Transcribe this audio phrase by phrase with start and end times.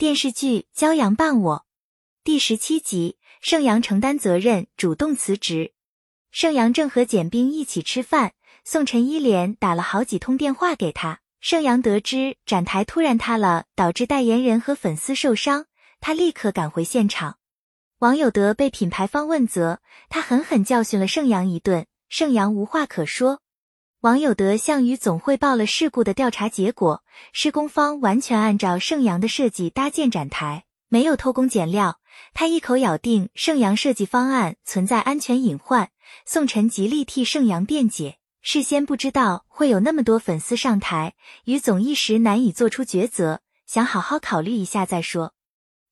[0.00, 1.56] 电视剧《骄阳伴我》
[2.24, 5.74] 第十七集，盛阳承担责任，主动辞职。
[6.30, 8.32] 盛阳正和简冰一起吃饭，
[8.64, 11.20] 宋晨一连打了好几通电话给他。
[11.42, 15.66] 盛阳得知展台突然塌了，导致代言人和粉丝受伤，
[16.00, 17.36] 他立刻赶回现场。
[17.98, 23.42] 王有德被品牌方问责，他狠狠教训了盛阳一顿，盛阳无话可说。
[24.00, 27.04] 王有德向于总汇报了事故的调查结果，
[27.34, 32.00] 施工方完全按照盛阳的设计搭建展台，没有偷工减料。
[32.32, 35.90] 他一口咬定盛阳设计方案存在安全隐患。
[36.24, 41.12] 宋晨极力替盛阳辩解，事先不知道会有那么多粉丝上台，
[41.44, 45.34] 于总一时难以做出抉择，想好好考虑一下再说。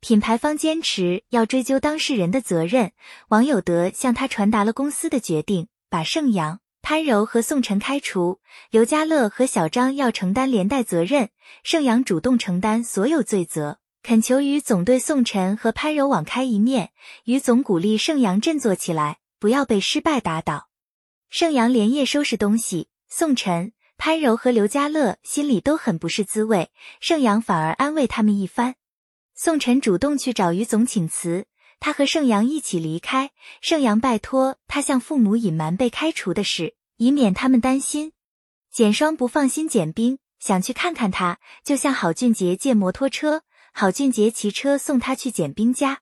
[0.00, 2.92] 品牌方坚持要追究当事人的责任，
[3.28, 6.60] 王有德向他传达了公司的决定，把盛阳。
[6.80, 11.28] 潘柔和宋晨开除，刘家乐和小张要承担连带责任，
[11.62, 16.90] 盛阳主动承担所有罪责，恳求于总对宋晨和潘柔网开一面，
[17.24, 20.68] 于总鼓励盛阳振作起来，不要被失败打倒。
[21.28, 26.70] 盛阳连夜收拾东西，宋晨、潘柔和刘家乐心里都很不是滋味，
[27.00, 28.76] 盛阳反而安慰他们一番。
[29.34, 31.46] 宋晨主动去找于总请辞。
[31.80, 38.12] 他和盛阳一起离开，盛阳拜托他向父母隐瞒被开除的事，以免他们担心。
[38.70, 43.42] 简双不放心简冰，想去看看他，就向郝俊杰借摩托车。
[43.72, 46.00] 郝俊杰骑车送他去简冰家。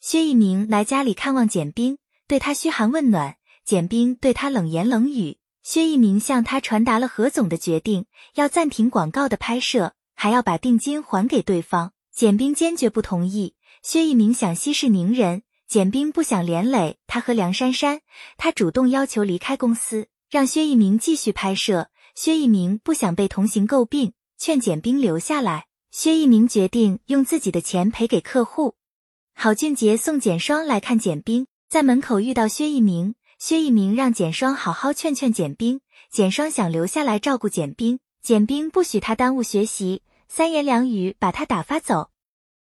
[0.00, 5.38] 薛一鸣来家里看望简冰，对他嘘寒问暖，简冰对他冷言冷语。
[5.64, 11.92] 薛一鸣向他传达了何总的决定，要暂停广告的拍摄，还要把定金还给对方。
[12.14, 13.54] 简冰坚决不同意。
[13.82, 18.00] 薛一鸣想息事宁人，简冰不想连累他和梁珊珊，
[18.36, 21.88] 他主动要求离开公司，让薛一鸣继续拍摄。
[22.14, 25.66] 薛一鸣不想被同行诟病，劝简冰留下来。
[25.90, 28.74] 薛一鸣决定用自己的钱赔给客户。
[29.34, 35.80] 郝俊杰送简双来看简冰，在门口遇到薛一鸣，薛一鸣让简双好好劝劝简冰。
[36.10, 42.10] 简双想留下来照顾简冰，简冰不许他耽误学习，三言两语把他打发走。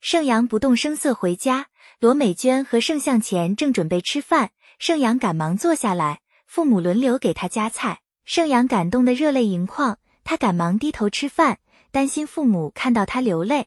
[0.00, 1.66] 盛阳不动声色回家，
[1.98, 11.58] 罗美娟和盛向前正准备吃饭，盛阳赶忙坐下来，父母轮流给他夹菜，盛阳感动得热泪盈眶，他赶忙低头吃饭，
[11.90, 13.66] 担心父母看到他流泪。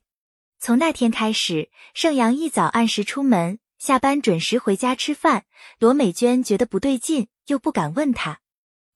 [0.57, 5.43] 从那天开始，盛阳一早按时出门，下班准时回家吃饭。
[5.79, 8.39] 罗美娟觉得不对劲，又不敢问他。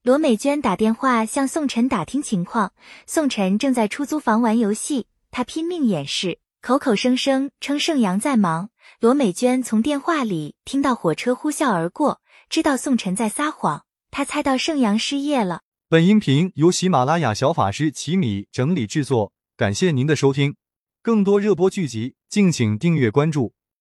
[0.03, 2.71] 罗美娟打电话向宋晨打听情况，
[3.05, 6.39] 宋晨正在出租房玩游戏，他拼命掩饰。
[6.65, 13.85] 口口声声称盛阳在忙，罗美娟从电话里听到火车呼啸而过，知道宋晨在撒谎。
[14.09, 15.61] 她猜到盛阳失业了。
[15.87, 20.55] 本音频由喜马拉雅小法师奇米整理制作，感谢您的收听。
[21.03, 23.53] 更多热播剧集，敬请订阅关注。